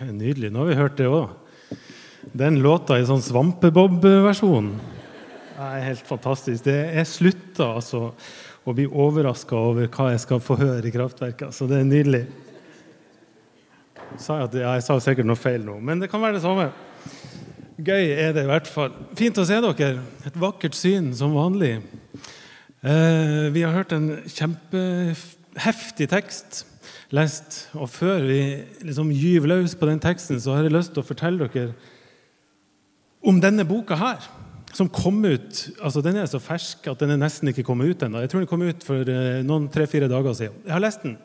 [0.00, 0.48] Det Nydelig.
[0.48, 1.32] Nå har vi hørt det òg.
[2.32, 4.70] Den låta i sånn Svampebob-versjon
[5.60, 6.64] er helt fantastisk.
[6.64, 8.06] Det er slutta altså
[8.64, 11.52] å bli overraska over hva jeg skal få høre i kraftverket.
[11.52, 12.22] Så det er nydelig.
[14.16, 16.44] Sa jeg, at, ja, jeg sa sikkert noe feil nå, men det kan være det
[16.46, 16.70] samme.
[17.76, 18.96] Gøy er det i hvert fall.
[19.20, 19.92] Fint å se dere.
[20.24, 21.74] Et vakkert syn som vanlig.
[22.80, 26.64] Eh, vi har hørt en kjempeheftig tekst
[27.14, 27.62] lest.
[27.78, 28.40] Og før vi
[28.86, 31.74] liksom gyver løs på den teksten, så har jeg lyst til å fortelle dere
[33.26, 34.28] om denne boka her.
[34.70, 38.04] Som kom ut altså Den er så fersk at den er nesten ikke kommet ut
[38.06, 38.20] ennå.
[38.22, 40.62] Jeg tror den kom ut for eh, noen tre-fire dager siden.
[40.66, 41.18] Jeg har lest den.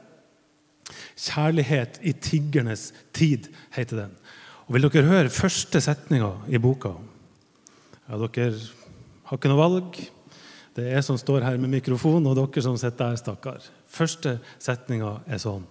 [1.15, 4.17] 'Kjærlighet i tiggernes tid' heter den.
[4.67, 6.95] Og Vil dere høre første setninga i boka?
[8.09, 8.53] Ja, Dere
[9.25, 10.01] har ikke noe valg.
[10.75, 13.63] Det er jeg som står her med mikrofon, og dere som sitter der, stakkar.
[13.87, 15.63] Første setninga er sånn.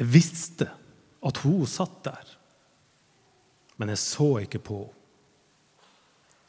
[0.00, 0.70] Jeg visste
[1.20, 2.32] at hun satt der,
[3.76, 4.96] men jeg så ikke på henne.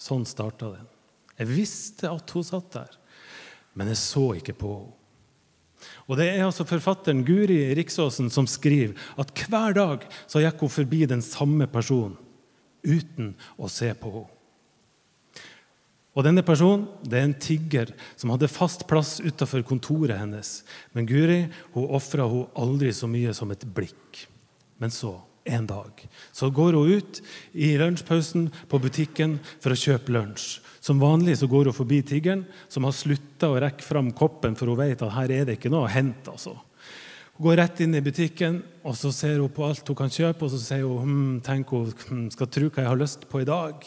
[0.02, 0.88] Sånn starta den.
[1.38, 2.96] Jeg visste at hun satt der,
[3.78, 4.98] men jeg så ikke på henne.
[6.06, 10.74] Og Det er altså forfatteren Guri Riksåsen som skriver at hver dag så gikk hun
[10.74, 12.18] forbi den samme personen
[12.86, 14.41] uten å se på henne.
[16.12, 20.62] Og Denne personen det er en tigger som hadde fast plass utenfor kontoret hennes.
[20.92, 21.42] Men Guri
[21.76, 24.26] hun ofra hun aldri så mye som et blikk.
[24.82, 25.14] Men så,
[25.46, 26.04] en dag,
[26.36, 27.22] så går hun ut
[27.54, 30.60] i lunsjpausen på butikken for å kjøpe lunsj.
[30.84, 34.70] Som vanlig så går hun forbi tiggeren, som har slutta å rekke fram koppen, for
[34.70, 36.34] hun vet at her er det ikke noe å hente.
[36.34, 36.58] altså.
[37.38, 40.46] Hun går rett inn i butikken og så ser hun på alt hun kan kjøpe,
[40.46, 43.42] og så sier hun hm, tenk hun hm, skal tro hva jeg har lyst på
[43.42, 43.86] i dag.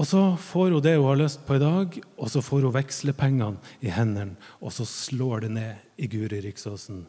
[0.00, 2.72] Og så får hun det hun har lyst på i dag, og så får hun
[2.72, 7.02] vekslepengene i hendene, og så slår det ned i Guri Riksåsen.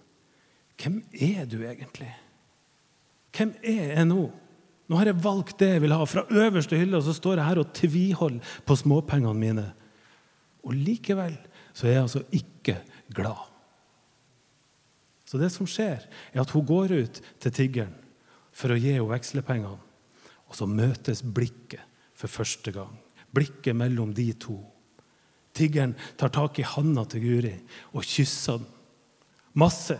[0.81, 2.09] Hvem er du egentlig?
[3.31, 4.25] Hvem er jeg nå?
[4.91, 7.47] Nå har jeg valgt det jeg vil ha, fra øverste hylle, og så står jeg
[7.47, 9.67] her og tviholder på småpengene mine.
[10.67, 11.37] Og likevel
[11.71, 12.75] så er jeg altså ikke
[13.15, 13.47] glad.
[15.23, 16.03] Så det som skjer,
[16.33, 17.95] er at hun går ut til tiggeren
[18.51, 19.79] for å gi henne vekslepengene.
[20.51, 21.87] Og så møtes blikket
[22.21, 22.93] for første gang.
[23.33, 24.59] Blikket mellom de to.
[25.55, 27.55] Tiggeren tar tak i handa til Guri
[27.91, 28.69] og kysser den.
[29.59, 29.97] Masse.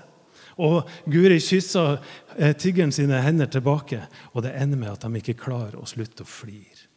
[0.63, 1.97] Og Guri kysser
[2.37, 3.99] eh, tiggeren sine hender tilbake,
[4.31, 6.87] og det ender med at de ikke klarer å slutte å flire.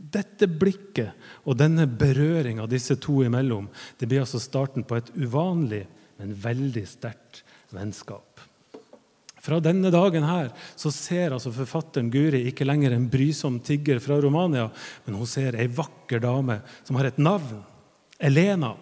[0.00, 3.66] Dette blikket og denne berøringa disse to imellom
[4.00, 5.84] det blir altså starten på et uvanlig,
[6.20, 7.42] men veldig sterkt
[7.72, 8.40] vennskap.
[9.40, 14.18] Fra denne dagen her så ser altså forfatteren Guri ikke lenger en brysom tigger fra
[14.20, 14.66] Romania,
[15.06, 17.62] men hun ser ei vakker dame som har et navn.
[18.20, 18.74] Elena.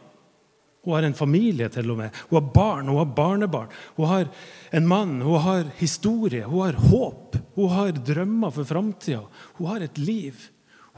[0.82, 2.14] Hun har en familie, til og med.
[2.30, 3.72] Hun har barn, hun har barnebarn.
[3.96, 4.28] Hun har
[4.74, 7.36] en mann, hun har historie, hun har håp.
[7.54, 9.22] Hun har drømmer for framtida.
[9.58, 10.48] Hun har et liv.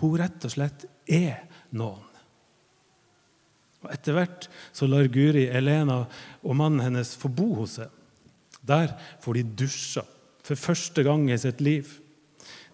[0.01, 1.43] Hun rett og slett er
[1.77, 2.07] noen.
[3.81, 6.03] Og Etter hvert så lar Guri Elena
[6.45, 8.00] og mannen hennes få bo hos seg.
[8.67, 10.05] Der får de dusja
[10.45, 11.89] for første gang i sitt liv.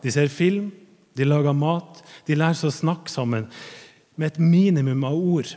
[0.02, 0.70] De ser film,
[1.16, 3.48] de lager mat, de lærer seg å snakke sammen
[4.16, 5.52] med et minimum av ord.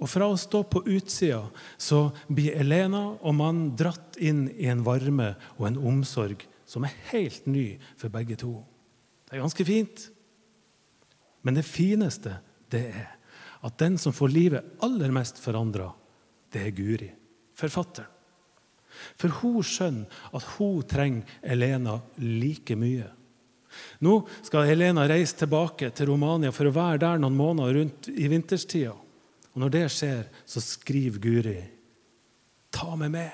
[0.00, 1.42] Og fra å stå på utsida
[1.76, 6.96] så blir Elena og mannen dratt inn i en varme og en omsorg som er
[7.10, 8.54] helt ny for begge to.
[9.28, 10.06] Det er ganske fint.
[11.44, 12.38] Men det fineste
[12.72, 13.10] det er
[13.66, 15.90] at den som får livet aller mest forandra,
[16.50, 17.10] det er Guri,
[17.58, 18.08] forfatteren.
[19.20, 23.08] For hun skjønner at hun trenger Elena like mye.
[24.02, 28.26] Nå skal Elena reise tilbake til Romania for å være der noen måneder rundt i
[28.30, 28.96] vinterstida.
[29.50, 31.60] Og når det skjer, så skriver Guri
[32.70, 33.32] Ta meg med.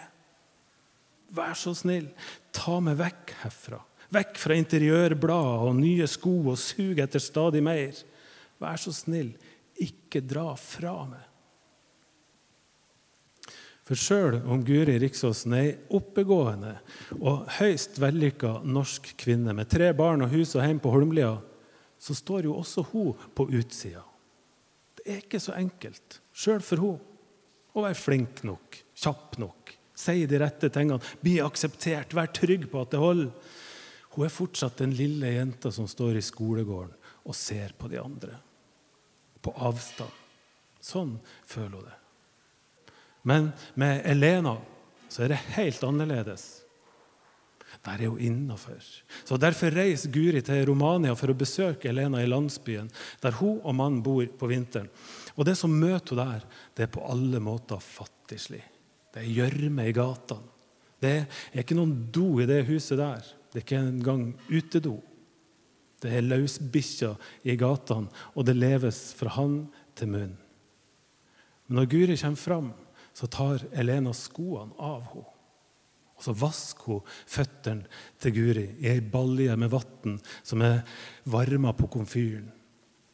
[1.36, 2.08] Vær så snill,
[2.54, 3.80] ta meg vekk herfra.
[4.14, 7.98] Vekk fra interiørblader og nye sko og sug etter stadig mer.
[8.62, 9.34] Vær så snill,
[9.82, 11.25] ikke dra fra meg.
[13.86, 16.72] For sjøl om Guri Riksåsen er ei oppegående
[17.20, 21.36] og høyst vellykka norsk kvinne med tre barn og hus og hjem på Holmlia,
[22.02, 24.02] så står jo også hun på utsida.
[24.98, 26.96] Det er ikke så enkelt, sjøl for hun,
[27.76, 32.82] å være flink nok, kjapp nok, si de rette tingene, bli akseptert, være trygg på
[32.82, 33.30] at det holder.
[34.16, 36.96] Hun er fortsatt den lille jenta som står i skolegården
[37.26, 38.34] og ser på de andre.
[39.44, 40.10] På avstand.
[40.82, 41.14] Sånn
[41.46, 41.96] føler hun det.
[43.26, 44.54] Men med Elena
[45.10, 46.44] så er det helt annerledes.
[47.82, 48.78] Der er hun innafor.
[49.42, 52.88] Derfor reiser Guri til Romania for å besøke Elena i landsbyen,
[53.22, 54.88] der hun og mannen bor på vinteren.
[55.34, 58.62] Og Det som møter henne der, det er på alle måter fattigslig.
[59.12, 60.54] Det er gjørme i gatene.
[61.02, 63.26] Det er ikke noen do i det huset der.
[63.50, 64.96] Det er ikke engang utedo.
[66.00, 69.66] Det er løsbikkjer i gatene, og det leves fra hand
[69.98, 70.34] til munn.
[71.66, 72.74] Men når Guri kommer fram,
[73.16, 75.32] så tar Elena skoene av henne.
[76.16, 77.90] Og så vasker hun føttene
[78.24, 80.78] til Guri i ei balje med vann som er
[81.28, 82.46] varma på komfyren.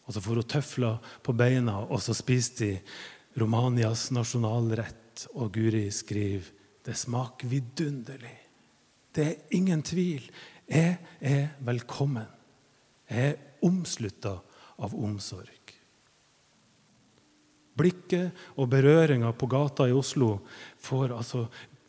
[0.07, 5.27] Og så får hun tøfler på beina, og så spiser de Romanias nasjonalrett.
[5.35, 6.47] Og Guri skriver
[6.87, 8.39] det smaker vidunderlig.
[9.15, 10.25] Det er ingen tvil.
[10.71, 12.31] Jeg er velkommen.
[13.11, 14.39] Jeg er omslutta
[14.83, 15.62] av omsorg.
[17.79, 20.35] Blikket og berøringa på gata i Oslo
[20.83, 21.47] får altså,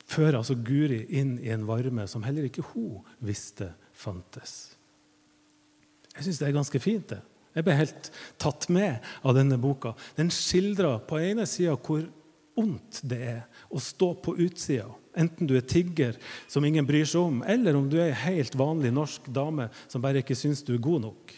[0.08, 4.74] fører altså Guri inn i en varme som heller ikke hun visste fantes.
[6.14, 7.08] Jeg syns det er ganske fint.
[7.10, 7.22] det.
[7.54, 8.10] Jeg ble helt
[8.42, 9.94] tatt med av denne boka.
[10.18, 12.06] Den skildrer på ene sida hvor
[12.60, 13.42] ondt det er
[13.74, 14.90] å stå på utsida.
[15.18, 16.18] Enten du er tigger
[16.50, 20.02] som ingen bryr seg om, eller om du er ei helt vanlig norsk dame som
[20.02, 21.34] bare ikke syns du er god nok.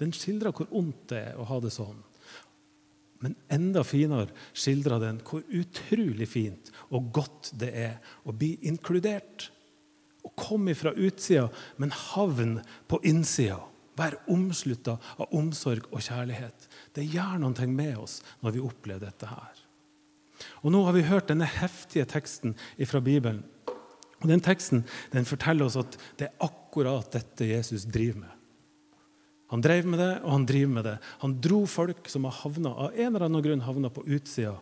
[0.00, 1.98] Den skildrer hvor ondt det er å ha det sånn.
[3.20, 9.50] Men enda finere skildrer den hvor utrolig fint og godt det er å bli inkludert.
[10.24, 11.48] Å komme fra utsida,
[11.80, 13.60] men havne på innsida.
[14.00, 16.68] Være omslutta av omsorg og kjærlighet.
[16.96, 19.64] Det gjør noe med oss når vi opplever dette her.
[20.64, 22.56] Og Nå har vi hørt denne heftige teksten
[22.88, 23.42] fra Bibelen.
[24.20, 28.39] Og Den teksten den forteller oss at det er akkurat dette Jesus driver med.
[29.50, 30.96] Han drev med det, og han driver med det.
[31.24, 34.54] Han dro folk som har havna, av en eller annen grunn havna på utsida,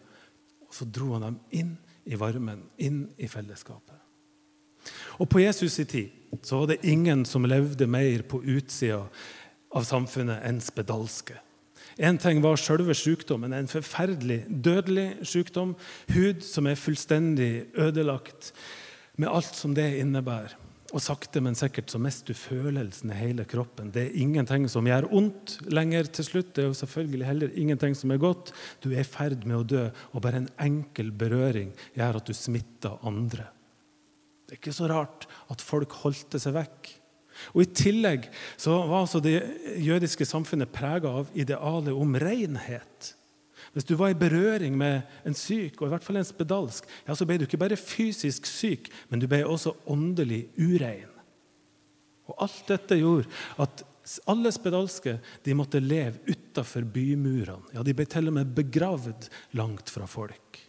[0.64, 1.75] og så dro han dem inn
[2.08, 3.96] i varmen, inn i fellesskapet.
[5.19, 9.02] Og På Jesus' i tid så var det ingen som levde mer på utsida
[9.75, 11.37] av samfunnet enn spedalske.
[11.99, 15.75] Én ting var selve sykdommen, en forferdelig dødelig sykdom.
[16.14, 18.52] Hud som er fullstendig ødelagt,
[19.19, 20.55] med alt som det innebærer.
[20.96, 23.90] Og sakte, men sikkert så mister du følelsen i hele kroppen.
[23.93, 26.55] Det er ingenting som gjør ondt lenger til slutt.
[26.56, 28.55] Det er jo selvfølgelig heller ingenting som er godt.
[28.81, 29.82] Du er i ferd med å dø,
[30.17, 33.50] og bare en enkel berøring gjør at du smitter andre.
[34.49, 36.94] Det er ikke så rart at folk holdt seg vekk.
[37.52, 38.25] Og I tillegg
[38.56, 39.37] så var altså det
[39.85, 43.12] jødiske samfunnet prega av idealet om renhet.
[43.75, 47.15] Hvis du var i berøring med en syk, og i hvert fall en spedalsk, ja,
[47.15, 51.12] så ble du ikke bare fysisk syk, men du ble også åndelig urein.
[52.29, 53.29] Og Alt dette gjorde
[53.62, 53.85] at
[54.29, 57.75] alle spedalske de måtte leve utafor bymurene.
[57.75, 59.29] Ja, De ble til og med begravd
[59.59, 60.62] langt fra folk.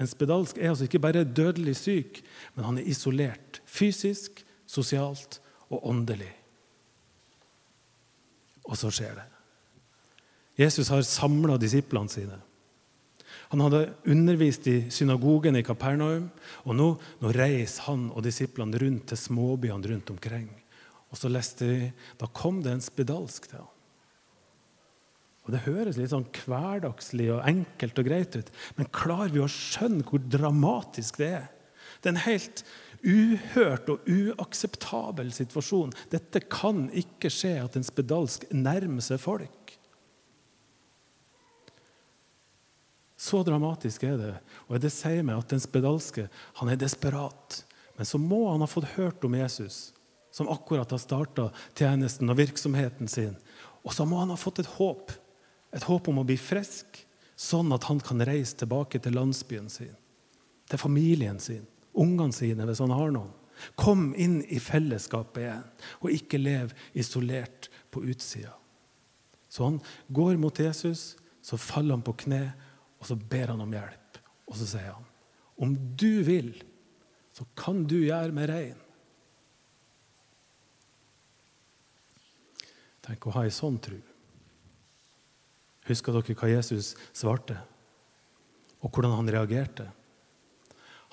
[0.00, 2.22] En spedalsk er altså ikke bare dødelig syk,
[2.56, 5.38] men han er isolert fysisk, sosialt
[5.70, 6.32] og åndelig.
[8.66, 9.28] Og så skjer det.
[10.58, 12.38] Jesus har samla disiplene sine.
[13.52, 16.30] Han hadde undervist i synagogen i Kapernaum,
[16.64, 16.88] og nå,
[17.20, 20.48] nå reiser han og disiplene rundt til småbyene rundt omkring.
[21.12, 21.90] Og så leste vi
[22.20, 23.68] da kom det en spedalsk til ham.
[25.42, 29.50] Og Det høres litt sånn hverdagslig og enkelt og greit ut, men klarer vi å
[29.50, 31.48] skjønne hvor dramatisk det er?
[31.98, 32.62] Det er en helt
[33.02, 35.92] uhørt og uakseptabel situasjon.
[36.14, 39.61] Dette kan ikke skje at en spedalsk nærmer seg folk.
[43.22, 44.32] Så dramatisk er det.
[44.66, 46.24] Og det sier meg at den spedalske
[46.58, 47.60] han er desperat.
[47.94, 49.92] Men så må han ha fått hørt om Jesus,
[50.34, 51.44] som akkurat har starta
[51.78, 53.36] tjenesten og virksomheten sin.
[53.86, 55.12] Og så må han ha fått et håp.
[55.70, 56.98] Et håp om å bli frisk,
[57.38, 59.94] sånn at han kan reise tilbake til landsbyen sin.
[60.66, 61.62] Til familien sin,
[61.94, 63.30] ungene sine, hvis han har noen.
[63.78, 65.70] Kom inn i fellesskapet igjen,
[66.02, 68.56] og ikke lev isolert på utsida.
[69.46, 69.78] Så han
[70.10, 71.12] går mot Jesus,
[71.44, 72.48] så faller han på kne
[73.02, 74.20] og så ber han om hjelp.
[74.46, 75.08] Og så sier han,
[75.58, 76.52] om du vil,
[77.34, 78.78] så kan du gjøre meg rein.
[83.02, 83.98] Tenk å ha ei sånn tru.
[85.88, 87.58] Husker dere hva Jesus svarte,
[88.78, 89.88] og hvordan han reagerte?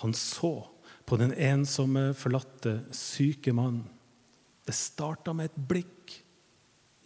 [0.04, 0.54] Han så
[1.10, 3.88] på den ensomme, forlatte, syke mannen.
[4.66, 6.14] Det starta med et blikk.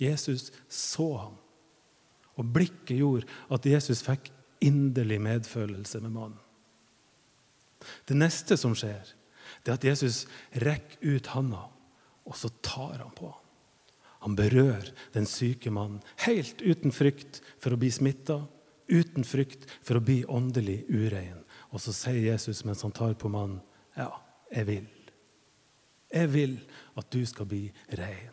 [0.01, 1.37] Jesus så ham.
[2.35, 4.27] Og blikket gjorde at Jesus fikk
[4.63, 6.39] inderlig medfølelse med mannen.
[8.07, 9.03] Det neste som skjer,
[9.63, 10.23] det er at Jesus
[10.63, 11.65] rekker ut handa,
[12.23, 13.31] og så tar han på.
[14.23, 18.39] Han berører den syke mannen helt uten frykt for å bli smitta,
[18.87, 21.41] uten frykt for å bli åndelig urein.
[21.75, 23.61] Og så sier Jesus mens han tar på mannen,
[23.97, 24.11] 'Ja,
[24.51, 24.87] jeg vil.
[26.13, 26.59] Jeg vil
[26.95, 28.31] at du skal bli rein.'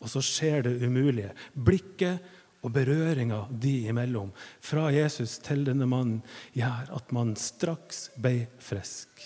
[0.00, 1.32] Og så skjer det umulige.
[1.54, 2.20] Blikket
[2.64, 4.30] og berøringa de imellom,
[4.64, 6.22] fra Jesus til denne mannen,
[6.56, 9.20] gjør at man straks ble frisk.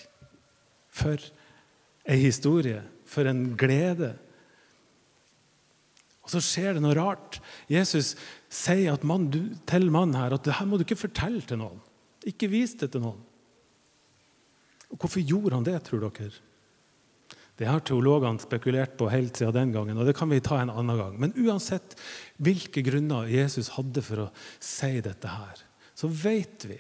[0.91, 1.23] For
[2.09, 2.83] ei historie.
[3.09, 4.11] For en glede.
[6.27, 7.39] Og så skjer det noe rart.
[7.71, 8.17] Jesus
[8.53, 11.79] sier man, du, til mannen her at det her må du ikke fortelle til noen.
[12.29, 13.23] Ikke vis det til noen.
[14.89, 16.48] Og Hvorfor gjorde han det, tror dere?
[17.59, 20.71] Det har teologene spekulert på helt siden den gangen, og det kan vi ta en
[20.71, 21.17] annen gang.
[21.19, 21.97] Men uansett
[22.39, 24.29] hvilke grunner Jesus hadde for å
[24.63, 25.65] si dette her,
[25.99, 26.79] så vet vi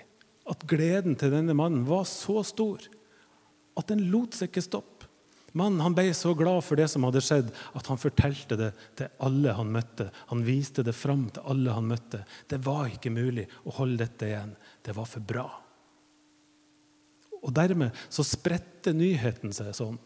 [0.48, 2.86] at gleden til denne mannen var så stor
[3.78, 5.08] at den lot seg ikke stoppe.
[5.58, 8.68] Mannen han ble så glad for det som hadde skjedd, at han fortalte det
[9.00, 10.10] til alle han møtte.
[10.30, 12.20] Han viste det fram til alle han møtte.
[12.46, 14.52] Det var ikke mulig å holde dette igjen.
[14.84, 15.48] Det var for bra.
[17.38, 19.98] Og Dermed så spredte nyheten seg sånn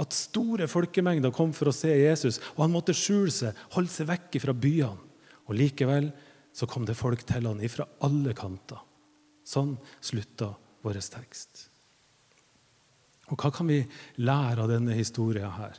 [0.00, 4.08] at store folkemengder kom for å se Jesus, og han måtte skjule seg, holde seg
[4.08, 5.10] vekk fra byene.
[5.50, 6.08] Og Likevel
[6.54, 8.80] så kom det folk til han fra alle kanter.
[9.44, 10.52] Sånn slutta
[10.84, 11.66] vår tekst.
[13.32, 13.80] Og Hva kan vi
[14.20, 15.50] lære av denne historien?
[15.50, 15.78] her?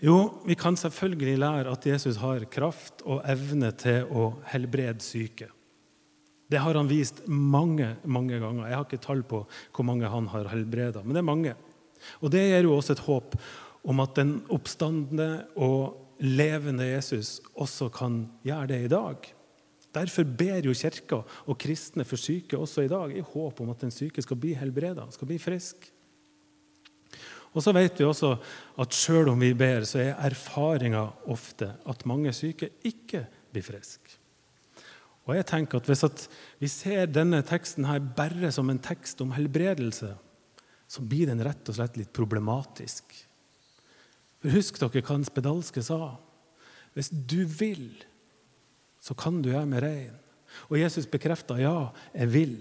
[0.00, 5.48] Jo, Vi kan selvfølgelig lære at Jesus har kraft og evne til å helbrede syke.
[6.48, 8.68] Det har han vist mange mange ganger.
[8.68, 11.54] Jeg har ikke tall på hvor mange han har helbreda, men det er mange.
[12.20, 13.36] Og Det gir også et håp
[13.88, 19.34] om at den oppstandende og levende Jesus også kan gjøre det i dag.
[19.94, 23.80] Derfor ber jo Kirka og kristne for syke også i dag, i håp om at
[23.80, 25.88] den syke skal bli helbreda, skal bli frisk.
[27.56, 28.34] Og så vet vi også
[28.78, 34.18] at selv om vi ber, så er erfaringa ofte at mange syke ikke blir friske.
[35.28, 36.28] Og jeg tenker at Hvis at
[36.60, 40.14] vi ser denne teksten her bare som en tekst om helbredelse,
[40.88, 43.12] så blir den rett og slett litt problematisk.
[44.40, 46.16] For Husk dere hva den spedalske sa.
[46.96, 47.90] Hvis du vil,
[49.02, 50.16] så kan du gjøre meg rein.
[50.72, 52.56] Og Jesus bekrefta ja, jeg vil.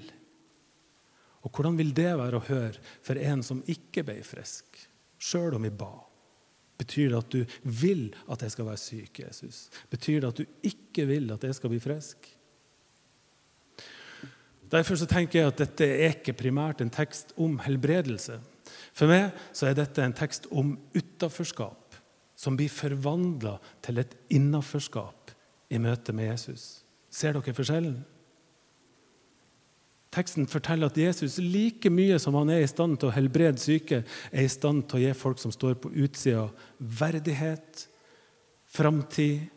[1.48, 4.81] Og hvordan vil det være å høre for en som ikke ble frisk,
[5.17, 5.93] sjøl om vi ba?
[6.77, 9.62] Betyr det at du vil at jeg skal være syk, Jesus?
[9.89, 12.27] Betyr det at du ikke vil at jeg skal bli frisk?
[14.72, 18.40] Derfor tenker jeg at dette er ikke primært en tekst om helbredelse.
[18.96, 21.96] For meg så er dette en tekst om utaforskap,
[22.36, 23.56] som blir forvandla
[23.86, 25.32] til et innaforskap
[25.72, 26.84] i møte med Jesus.
[27.10, 27.98] Ser dere forskjellen?
[30.18, 34.02] Teksten forteller at Jesus like mye som han er i stand til å helbrede syke,
[34.32, 36.48] er i stand til å gi folk som står på utsida,
[36.80, 37.86] verdighet,
[38.72, 39.48] framtid,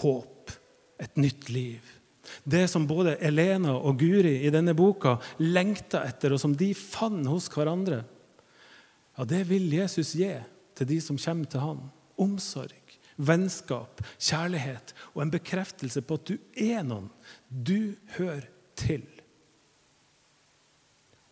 [0.00, 0.54] håp,
[1.00, 1.99] et nytt liv.
[2.44, 7.26] Det som både Elena og Guri i denne boka lengta etter, og som de fant
[7.30, 8.02] hos hverandre,
[9.16, 10.32] ja, det vil Jesus gi
[10.78, 11.80] til de som kommer til ham.
[12.20, 17.10] Omsorg, vennskap, kjærlighet og en bekreftelse på at du er noen.
[17.48, 18.46] Du hører
[18.78, 19.04] til.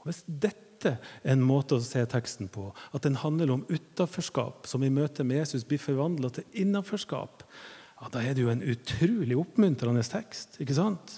[0.00, 4.68] Og Hvis dette er en måte å se teksten på, at den handler om utaforskap,
[4.70, 7.42] som i møte med Jesus blir forvandla til innaforskap,
[7.98, 10.60] ja, da er det jo en utrolig oppmuntrende tekst.
[10.62, 11.16] ikke sant?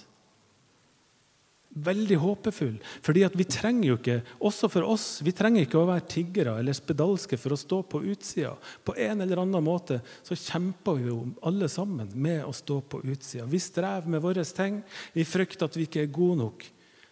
[1.70, 2.80] Veldig håpefull.
[3.02, 6.56] fordi at vi trenger jo ikke også for oss, vi trenger ikke å være tiggere
[6.58, 8.56] eller spedalske for å stå på utsida.
[8.82, 13.02] På en eller annen måte så kjemper vi jo alle sammen med å stå på
[13.04, 13.46] utsida.
[13.46, 14.80] Vi strever med våre ting.
[15.12, 16.66] Vi frykter at vi ikke er gode nok.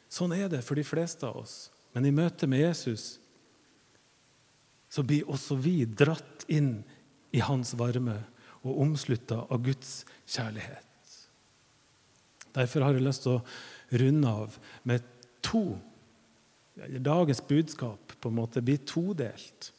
[0.08, 1.68] Sånn er det for de fleste av oss.
[1.92, 3.18] Men i møte med Jesus
[4.88, 6.80] så blir også vi dratt inn
[7.30, 8.16] i hans varme
[8.64, 10.84] og omslutta av Guds kjærlighet.
[12.54, 15.04] Derfor har jeg lyst til å runde av med
[15.44, 15.78] to
[16.78, 19.72] Dagens budskap på en måte blir todelt.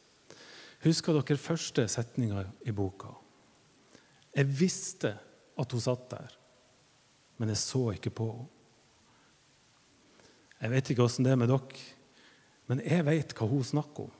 [0.84, 3.14] Husker dere første setninga i boka?
[4.36, 5.14] Jeg visste
[5.60, 6.34] at hun satt der,
[7.40, 8.48] men jeg så ikke på henne.
[10.60, 11.84] Jeg vet ikke åssen det er med dere,
[12.68, 14.16] men jeg vet hva hun snakker om.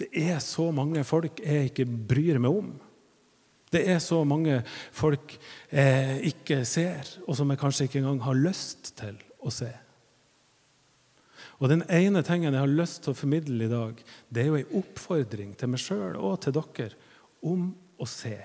[0.00, 2.70] Det er så mange folk jeg ikke bryr meg om.
[3.72, 4.62] Det er så mange
[4.96, 5.34] folk
[5.68, 9.70] eh, ikke ser, og som jeg kanskje ikke engang har lyst til å se.
[11.58, 13.98] Og Den ene tingen jeg har lyst til å formidle i dag,
[14.30, 16.92] det er jo en oppfordring til meg sjøl og til dere
[17.42, 18.36] om å se.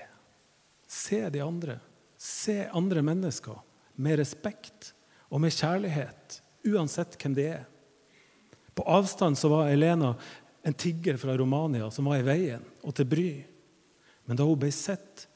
[0.90, 1.78] Se de andre.
[2.18, 3.60] Se andre mennesker
[4.02, 4.92] med respekt
[5.30, 7.64] og med kjærlighet, uansett hvem de er.
[8.74, 10.14] På avstand så var Elena
[10.66, 13.28] en tigger fra Romania som var i veien og til bry.
[14.24, 15.26] Men da hun ble sett,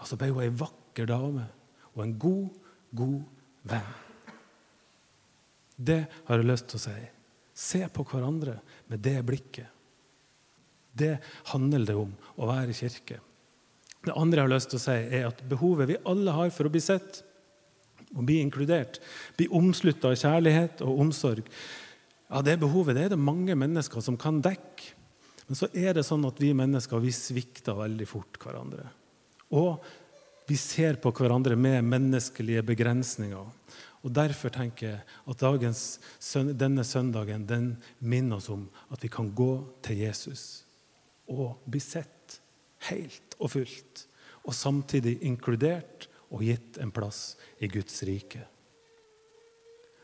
[0.00, 1.46] altså ble hun ei vakker dame
[1.94, 2.56] og en god,
[2.96, 3.20] god
[3.70, 3.92] venn.
[5.74, 6.96] Det har jeg lyst til å si.
[7.54, 8.56] Se på hverandre
[8.90, 9.70] med det blikket.
[10.94, 11.16] Det
[11.50, 13.20] handler det om å være i kirke.
[14.04, 16.68] Det andre jeg har lyst til å si, er at behovet vi alle har for
[16.68, 17.22] å bli sett
[18.14, 19.00] og bli inkludert,
[19.38, 21.48] bli omslutta av kjærlighet og omsorg,
[22.34, 24.94] Ja, Det behovet det er det mange mennesker som kan dekke.
[25.46, 28.86] Men så er det sånn at vi mennesker vi svikter veldig fort hverandre.
[29.54, 29.84] Og
[30.48, 33.52] vi ser på hverandre med menneskelige begrensninger.
[34.04, 35.82] Og Derfor tenker jeg at dagens,
[36.52, 37.70] denne søndagen den
[38.04, 39.52] minner oss om at vi kan gå
[39.84, 40.64] til Jesus
[41.32, 42.40] og bli sett
[42.90, 44.02] helt og fullt,
[44.44, 48.42] og samtidig inkludert og gitt en plass i Guds rike.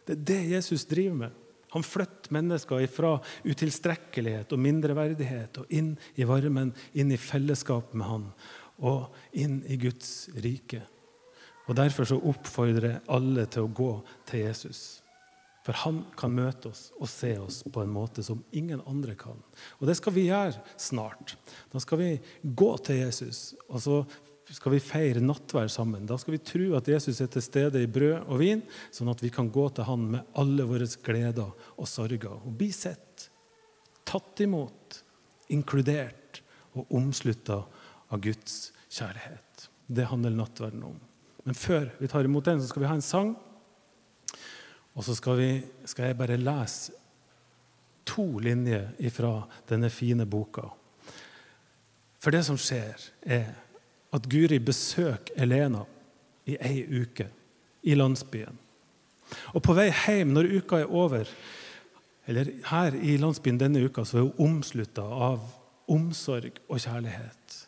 [0.08, 1.34] Det er det Jesus driver med.
[1.74, 8.10] Han flytter mennesker fra utilstrekkelighet og mindreverdighet og inn i varmen, inn i fellesskap med
[8.10, 8.30] Han
[8.80, 10.82] og inn i Guds rike.
[11.68, 13.92] Og Derfor så oppfordrer jeg alle til å gå
[14.26, 14.80] til Jesus.
[15.60, 19.36] For han kan møte oss og se oss på en måte som ingen andre kan.
[19.78, 21.36] Og det skal vi gjøre snart.
[21.70, 22.10] Da skal vi
[22.42, 23.98] gå til Jesus, og så
[24.56, 26.06] skal vi feire nattvær sammen.
[26.08, 28.62] Da skal vi tro at Jesus er til stede i brød og vin,
[28.94, 32.32] sånn at vi kan gå til han med alle våre gleder og sorger.
[32.40, 33.28] Og bli sett,
[34.08, 35.02] tatt imot,
[35.54, 36.42] inkludert
[36.78, 37.60] og omslutta
[38.10, 39.68] av Guds kjærlighet.
[39.86, 40.98] Det handler nattverden om.
[41.46, 43.32] Men før vi tar imot den, så skal vi ha en sang.
[44.94, 45.50] Og så skal, vi,
[45.88, 46.96] skal jeg bare lese
[48.10, 49.32] to linjer fra
[49.70, 50.66] denne fine boka.
[52.20, 53.52] For det som skjer, er
[54.12, 55.84] at Guri besøker Elena
[56.46, 57.28] i ei uke
[57.82, 58.58] i landsbyen.
[59.54, 61.28] Og på vei hjem, når uka er over,
[62.26, 65.42] eller her i landsbyen denne uka, så er hun omslutta av
[65.90, 67.58] omsorg og kjærlighet.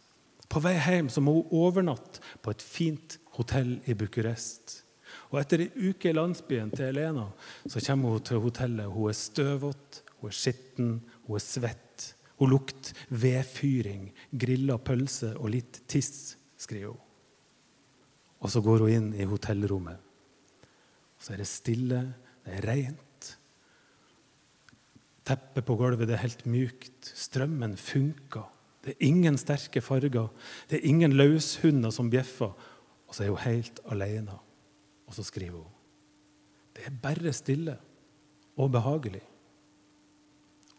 [0.50, 4.80] På vei hjem så må hun overnatte på et fint hotell i Bucuresti.
[5.32, 7.24] Og Etter en uke i landsbyen til Elena
[7.68, 8.90] så kommer hun til hotellet.
[8.92, 10.90] Hun er støvete, hun er skitten,
[11.26, 11.81] hun er svett.
[12.42, 17.02] Hun lukter vedfyring, grilla pølse og litt tiss, skriver hun.
[18.42, 20.00] Og så går hun inn i hotellrommet.
[21.14, 22.00] Og så er det stille,
[22.42, 23.28] det er rent.
[25.22, 27.12] Teppet på gulvet det er helt mykt.
[27.14, 28.48] Strømmen funker.
[28.82, 30.32] Det er ingen sterke farger.
[30.66, 32.50] Det er ingen løshunder som bjeffer.
[33.06, 34.34] Og så er hun helt alene.
[35.06, 35.78] Og så skriver hun
[36.72, 37.74] det er bare stille
[38.56, 39.20] og behagelig.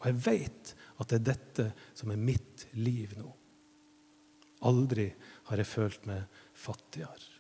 [0.03, 3.29] Og jeg vet at det er dette som er mitt liv nå.
[4.67, 5.07] Aldri
[5.47, 7.32] har jeg følt meg fattigere.